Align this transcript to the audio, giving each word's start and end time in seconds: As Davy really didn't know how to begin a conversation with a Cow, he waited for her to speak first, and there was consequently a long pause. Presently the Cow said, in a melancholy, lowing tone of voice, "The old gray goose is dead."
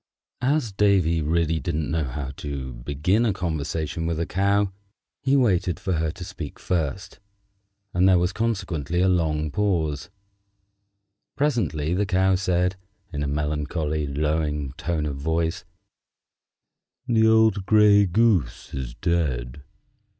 As 0.41 0.71
Davy 0.71 1.21
really 1.21 1.59
didn't 1.59 1.91
know 1.91 2.05
how 2.05 2.31
to 2.37 2.73
begin 2.73 3.23
a 3.23 3.31
conversation 3.33 4.07
with 4.07 4.19
a 4.19 4.25
Cow, 4.25 4.71
he 5.21 5.35
waited 5.35 5.79
for 5.79 5.93
her 5.93 6.09
to 6.13 6.25
speak 6.25 6.57
first, 6.57 7.19
and 7.93 8.09
there 8.09 8.17
was 8.17 8.33
consequently 8.33 8.99
a 9.01 9.07
long 9.07 9.51
pause. 9.51 10.09
Presently 11.35 11.93
the 11.93 12.07
Cow 12.07 12.33
said, 12.33 12.77
in 13.13 13.21
a 13.21 13.27
melancholy, 13.27 14.07
lowing 14.07 14.71
tone 14.71 15.05
of 15.05 15.17
voice, 15.17 15.65
"The 17.05 17.27
old 17.27 17.67
gray 17.67 18.07
goose 18.07 18.73
is 18.73 18.95
dead." 18.95 19.61